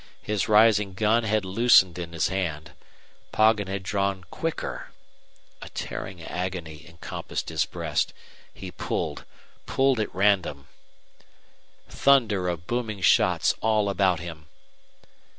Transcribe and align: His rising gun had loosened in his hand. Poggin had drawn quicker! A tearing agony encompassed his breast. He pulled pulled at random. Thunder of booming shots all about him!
His 0.23 0.47
rising 0.49 0.95
gun 0.95 1.25
had 1.25 1.45
loosened 1.45 1.99
in 1.99 2.11
his 2.11 2.29
hand. 2.29 2.71
Poggin 3.31 3.67
had 3.67 3.83
drawn 3.83 4.23
quicker! 4.31 4.89
A 5.61 5.69
tearing 5.69 6.23
agony 6.23 6.87
encompassed 6.89 7.49
his 7.49 7.65
breast. 7.65 8.11
He 8.51 8.71
pulled 8.71 9.25
pulled 9.67 9.99
at 9.99 10.11
random. 10.15 10.65
Thunder 11.87 12.49
of 12.49 12.65
booming 12.65 13.01
shots 13.01 13.53
all 13.61 13.89
about 13.91 14.19
him! 14.19 14.47